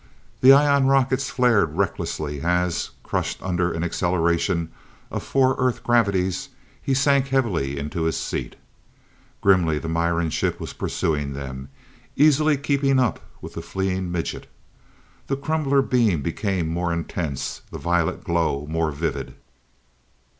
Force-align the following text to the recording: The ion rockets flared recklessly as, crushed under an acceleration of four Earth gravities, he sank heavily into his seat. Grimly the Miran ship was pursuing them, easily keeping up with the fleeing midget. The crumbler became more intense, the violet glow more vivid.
The 0.41 0.51
ion 0.51 0.87
rockets 0.87 1.29
flared 1.29 1.77
recklessly 1.77 2.41
as, 2.41 2.89
crushed 3.03 3.37
under 3.43 3.71
an 3.71 3.83
acceleration 3.83 4.71
of 5.11 5.21
four 5.21 5.55
Earth 5.59 5.83
gravities, 5.83 6.49
he 6.81 6.95
sank 6.95 7.27
heavily 7.27 7.77
into 7.77 8.05
his 8.05 8.17
seat. 8.17 8.55
Grimly 9.41 9.77
the 9.77 9.87
Miran 9.87 10.31
ship 10.31 10.59
was 10.59 10.73
pursuing 10.73 11.33
them, 11.33 11.69
easily 12.15 12.57
keeping 12.57 12.97
up 12.99 13.19
with 13.43 13.53
the 13.53 13.61
fleeing 13.61 14.11
midget. 14.11 14.47
The 15.27 15.37
crumbler 15.37 15.83
became 15.83 16.67
more 16.67 16.91
intense, 16.91 17.61
the 17.69 17.77
violet 17.77 18.23
glow 18.23 18.65
more 18.67 18.89
vivid. 18.91 19.35